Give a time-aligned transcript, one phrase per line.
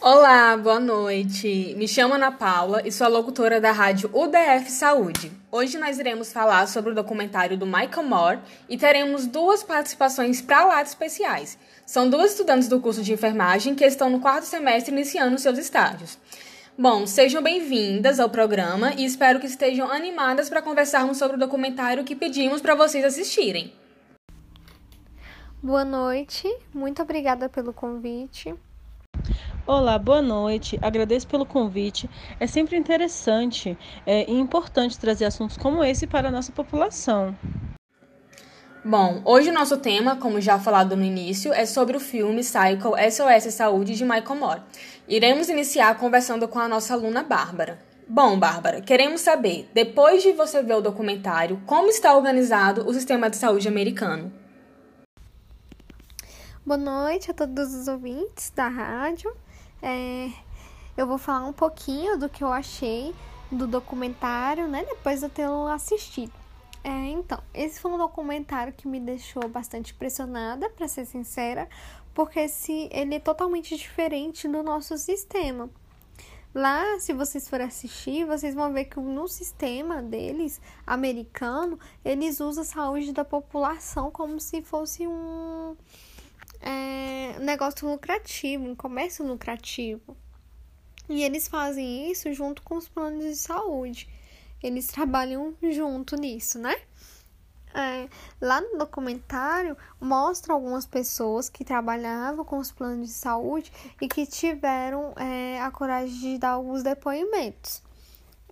[0.00, 1.74] Olá, boa noite.
[1.76, 5.32] Me chamo Ana Paula e sou a locutora da rádio UDF Saúde.
[5.50, 8.38] Hoje nós iremos falar sobre o documentário do Michael Moore
[8.68, 11.58] e teremos duas participações para lá especiais.
[11.84, 16.16] São duas estudantes do curso de enfermagem que estão no quarto semestre iniciando seus estágios.
[16.78, 22.04] Bom, sejam bem-vindas ao programa e espero que estejam animadas para conversarmos sobre o documentário
[22.04, 23.72] que pedimos para vocês assistirem.
[25.62, 28.54] Boa noite, muito obrigada pelo convite.
[29.66, 30.78] Olá, boa noite.
[30.80, 32.08] Agradeço pelo convite.
[32.38, 33.76] É sempre interessante
[34.06, 37.36] é, e importante trazer assuntos como esse para a nossa população.
[38.84, 42.92] Bom, hoje o nosso tema, como já falado no início, é sobre o filme Cycle
[43.10, 44.62] SOS Saúde de Michael Moore.
[45.08, 47.82] Iremos iniciar conversando com a nossa aluna Bárbara.
[48.06, 53.28] Bom, Bárbara, queremos saber, depois de você ver o documentário, como está organizado o sistema
[53.28, 54.45] de saúde americano?
[56.66, 59.32] Boa noite a todos os ouvintes da rádio.
[59.80, 60.28] É,
[60.96, 63.14] eu vou falar um pouquinho do que eu achei
[63.52, 64.84] do documentário, né?
[64.84, 66.32] Depois de eu tê-lo assistido.
[66.82, 71.68] É, então, esse foi um documentário que me deixou bastante impressionada, para ser sincera,
[72.12, 75.70] porque se ele é totalmente diferente do nosso sistema.
[76.52, 82.62] Lá, se vocês forem assistir, vocês vão ver que no sistema deles, americano, eles usam
[82.64, 85.76] a saúde da população como se fosse um
[86.60, 90.16] é, negócio lucrativo, um comércio lucrativo.
[91.08, 94.08] E eles fazem isso junto com os planos de saúde.
[94.62, 96.74] Eles trabalham junto nisso, né?
[97.74, 98.08] É,
[98.40, 103.70] lá no documentário mostra algumas pessoas que trabalhavam com os planos de saúde
[104.00, 107.85] e que tiveram é, a coragem de dar alguns depoimentos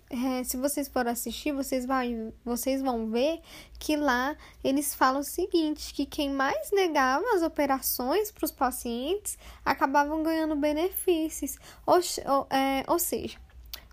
[0.09, 3.41] é, se vocês forem assistir, vocês, vai, vocês vão ver
[3.79, 9.37] que lá eles falam o seguinte: que quem mais negava as operações para os pacientes
[9.63, 11.57] acabavam ganhando benefícios.
[11.85, 13.39] Ou, ou, é, ou seja,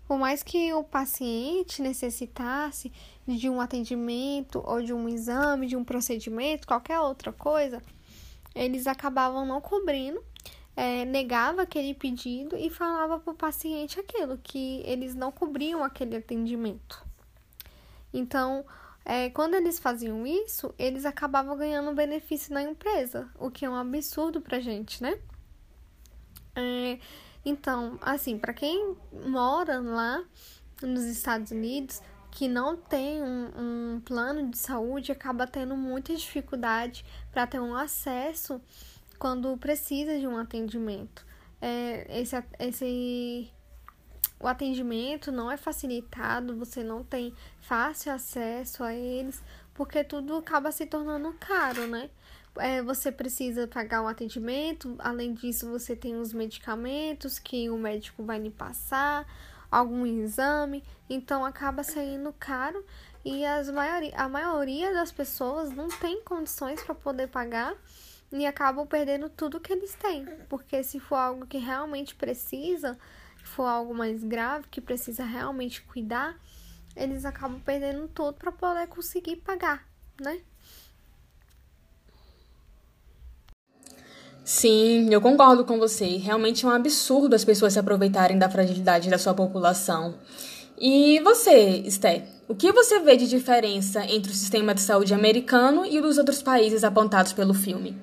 [0.07, 2.91] por mais que o paciente necessitasse
[3.27, 7.81] de um atendimento ou de um exame, de um procedimento, qualquer outra coisa,
[8.53, 10.23] eles acabavam não cobrindo
[10.75, 16.15] é, negava aquele pedido e falava para o paciente aquilo, que eles não cobriam aquele
[16.15, 17.05] atendimento.
[18.13, 18.65] Então,
[19.05, 23.75] é, quando eles faziam isso, eles acabavam ganhando benefício na empresa, o que é um
[23.75, 25.19] absurdo para gente, né?
[26.55, 26.99] É,
[27.45, 28.95] então, assim, para quem
[29.25, 30.23] mora lá
[30.81, 32.01] nos Estados Unidos,
[32.31, 37.75] que não tem um, um plano de saúde, acaba tendo muita dificuldade para ter um
[37.75, 38.61] acesso
[39.17, 41.25] quando precisa de um atendimento.
[41.61, 43.51] É, esse, esse,
[44.39, 49.41] o atendimento não é facilitado, você não tem fácil acesso a eles,
[49.73, 52.09] porque tudo acaba se tornando caro, né?
[52.57, 58.23] É, você precisa pagar o atendimento, além disso, você tem os medicamentos que o médico
[58.23, 59.25] vai lhe passar,
[59.71, 62.85] algum exame, então acaba saindo caro
[63.25, 67.73] e as maioria, a maioria das pessoas não tem condições para poder pagar
[68.39, 70.25] e acabam perdendo tudo que eles têm.
[70.49, 72.97] Porque se for algo que realmente precisa,
[73.43, 76.35] for algo mais grave, que precisa realmente cuidar,
[76.95, 79.87] eles acabam perdendo tudo para poder conseguir pagar,
[80.19, 80.41] né?
[84.43, 86.17] Sim, eu concordo com você.
[86.17, 90.17] Realmente é um absurdo as pessoas se aproveitarem da fragilidade da sua população.
[90.77, 95.85] E você, Esté, o que você vê de diferença entre o sistema de saúde americano
[95.85, 97.95] e o dos outros países apontados pelo filme?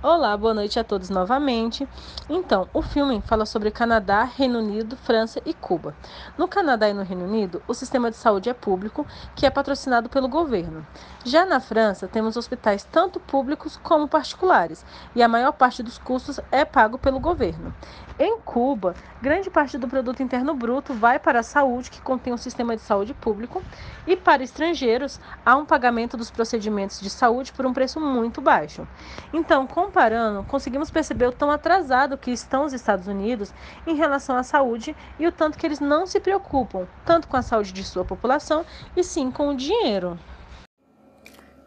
[0.00, 1.86] Olá, boa noite a todos novamente.
[2.30, 5.92] Então, o filme fala sobre Canadá, Reino Unido, França e Cuba.
[6.36, 9.04] No Canadá e no Reino Unido, o sistema de saúde é público,
[9.34, 10.86] que é patrocinado pelo governo.
[11.24, 16.38] Já na França, temos hospitais tanto públicos como particulares, e a maior parte dos custos
[16.52, 17.74] é pago pelo governo.
[18.20, 22.36] Em Cuba, grande parte do produto interno bruto vai para a saúde, que contém um
[22.36, 23.62] sistema de saúde público,
[24.06, 28.86] e para estrangeiros, há um pagamento dos procedimentos de saúde por um preço muito baixo.
[29.32, 33.54] Então, comparando, conseguimos perceber o tão atrasado que estão os Estados Unidos
[33.86, 37.42] em relação à saúde e o tanto que eles não se preocupam tanto com a
[37.42, 38.64] saúde de sua população
[38.96, 40.18] e sim com o dinheiro.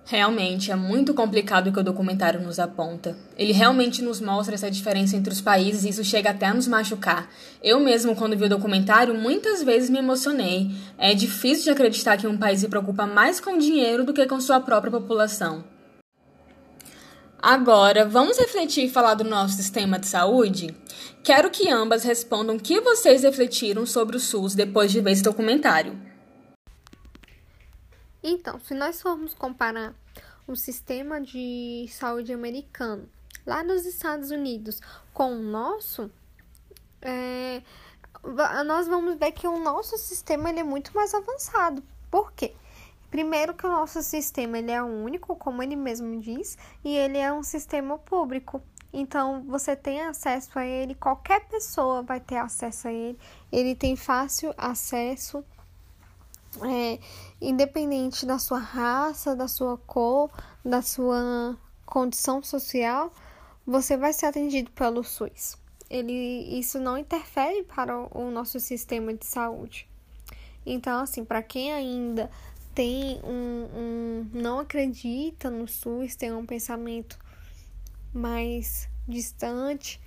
[0.04, 3.16] Realmente é muito complicado o que o documentário nos aponta.
[3.38, 6.68] Ele realmente nos mostra essa diferença entre os países e isso chega até a nos
[6.68, 7.30] machucar.
[7.64, 10.70] Eu mesmo, quando vi o documentário, muitas vezes me emocionei.
[10.98, 14.42] É difícil de acreditar que um país se preocupa mais com dinheiro do que com
[14.42, 15.64] sua própria população.
[17.42, 20.76] Agora, vamos refletir e falar do nosso sistema de saúde?
[21.24, 25.24] Quero que ambas respondam o que vocês refletiram sobre o SUS depois de ver esse
[25.24, 26.00] documentário.
[28.22, 29.96] Então, se nós formos comparar
[30.48, 33.10] o sistema de saúde americano
[33.44, 34.80] lá nos Estados Unidos
[35.12, 36.12] com o nosso,
[37.02, 37.64] é,
[38.64, 41.82] nós vamos ver que o nosso sistema ele é muito mais avançado.
[42.12, 42.54] Por quê?
[43.12, 47.32] Primeiro que o nosso sistema ele é único, como ele mesmo diz, e ele é
[47.32, 48.62] um sistema público.
[48.94, 53.20] Então você tem acesso a ele, qualquer pessoa vai ter acesso a ele.
[53.52, 55.44] Ele tem fácil acesso,
[56.64, 57.00] é,
[57.42, 60.32] independente da sua raça, da sua cor,
[60.64, 63.12] da sua condição social,
[63.68, 65.58] você vai ser atendido pelo SUS.
[65.90, 69.90] Ele, isso não interfere para o, o nosso sistema de saúde.
[70.66, 72.30] Então, assim, para quem ainda
[72.74, 77.18] tem um, um não acredita no SUS, tem um pensamento
[78.14, 80.00] mais distante,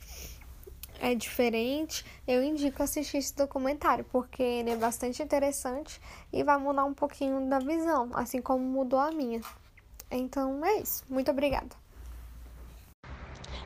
[1.00, 6.00] é diferente, eu indico assistir esse documentário, porque ele é bastante interessante
[6.32, 9.40] e vai mudar um pouquinho da visão, assim como mudou a minha.
[10.10, 11.04] Então é isso.
[11.08, 11.83] Muito obrigada.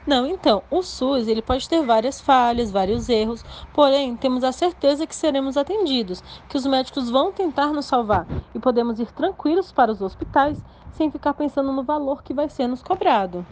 [0.07, 5.07] Não, então, o SUS ele pode ter várias falhas, vários erros, porém temos a certeza
[5.07, 9.93] que seremos atendidos, que os médicos vão tentar nos salvar e podemos ir tranquilos para
[9.93, 13.47] os hospitais sem ficar pensando no valor que vai ser nos cobrado.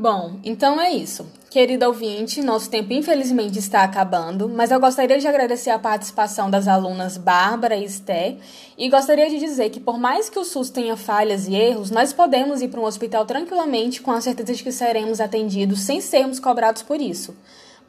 [0.00, 1.26] Bom, então é isso.
[1.50, 6.68] Querida ouvinte, nosso tempo infelizmente está acabando, mas eu gostaria de agradecer a participação das
[6.68, 8.36] alunas Bárbara e Esté
[8.78, 12.12] e gostaria de dizer que, por mais que o SUS tenha falhas e erros, nós
[12.12, 16.38] podemos ir para um hospital tranquilamente com a certeza de que seremos atendidos sem sermos
[16.38, 17.34] cobrados por isso.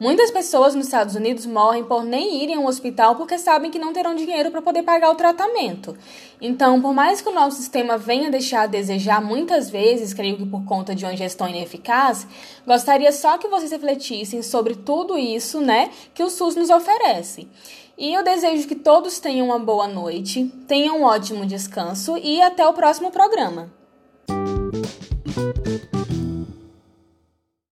[0.00, 3.92] Muitas pessoas nos Estados Unidos morrem por nem irem ao hospital porque sabem que não
[3.92, 5.94] terão dinheiro para poder pagar o tratamento.
[6.40, 10.46] Então, por mais que o nosso sistema venha deixar a desejar muitas vezes, creio que
[10.46, 12.26] por conta de uma gestão ineficaz,
[12.66, 17.46] gostaria só que vocês refletissem sobre tudo isso, né, que o SUS nos oferece.
[17.98, 22.66] E eu desejo que todos tenham uma boa noite, tenham um ótimo descanso e até
[22.66, 23.70] o próximo programa.